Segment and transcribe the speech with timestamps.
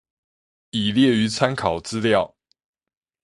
[0.71, 2.35] 已列於參考資料